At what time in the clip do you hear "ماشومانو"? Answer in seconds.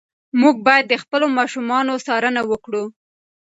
1.37-1.93